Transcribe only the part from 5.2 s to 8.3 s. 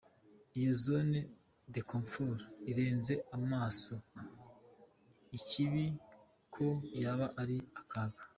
ikibi ko yaba ari akaga!